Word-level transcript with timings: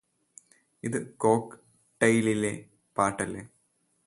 ഇത് 0.83 0.97
കോക്ക്ട്ടൈലിലെ 1.17 2.53
പാട്ടല്ലേ 2.95 3.43